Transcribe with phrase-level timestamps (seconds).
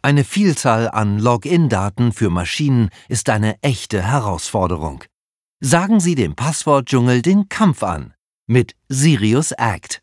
[0.00, 5.02] Eine Vielzahl an Login-Daten für Maschinen ist eine echte Herausforderung.
[5.60, 8.14] Sagen Sie dem Passwortdschungel den Kampf an
[8.46, 10.00] mit Sirius Act.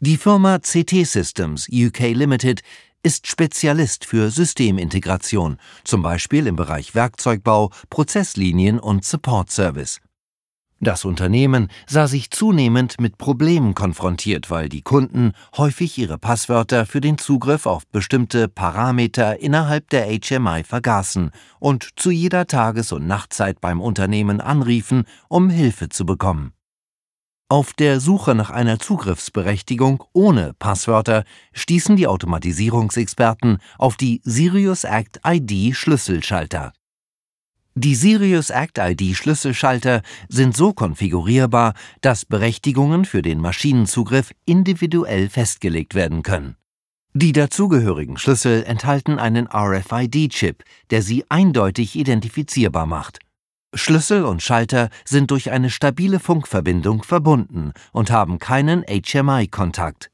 [0.00, 2.62] Die Firma CT Systems UK Limited
[3.04, 10.00] ist Spezialist für Systemintegration, zum Beispiel im Bereich Werkzeugbau, Prozesslinien und Support Service.
[10.84, 17.00] Das Unternehmen sah sich zunehmend mit Problemen konfrontiert, weil die Kunden häufig ihre Passwörter für
[17.00, 23.60] den Zugriff auf bestimmte Parameter innerhalb der HMI vergaßen und zu jeder Tages- und Nachtzeit
[23.60, 26.52] beim Unternehmen anriefen, um Hilfe zu bekommen.
[27.48, 35.20] Auf der Suche nach einer Zugriffsberechtigung ohne Passwörter stießen die Automatisierungsexperten auf die Sirius Act
[35.24, 36.72] ID Schlüsselschalter.
[37.74, 41.72] Die Sirius Act ID Schlüsselschalter sind so konfigurierbar,
[42.02, 46.56] dass Berechtigungen für den Maschinenzugriff individuell festgelegt werden können.
[47.14, 53.20] Die dazugehörigen Schlüssel enthalten einen RFID-Chip, der sie eindeutig identifizierbar macht.
[53.74, 60.11] Schlüssel und Schalter sind durch eine stabile Funkverbindung verbunden und haben keinen HMI-Kontakt.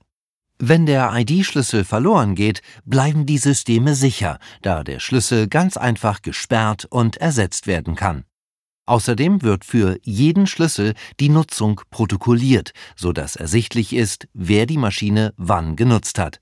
[0.61, 6.85] Wenn der ID-Schlüssel verloren geht, bleiben die Systeme sicher, da der Schlüssel ganz einfach gesperrt
[6.85, 8.25] und ersetzt werden kann.
[8.85, 15.33] Außerdem wird für jeden Schlüssel die Nutzung protokolliert, so dass ersichtlich ist, wer die Maschine
[15.37, 16.41] wann genutzt hat.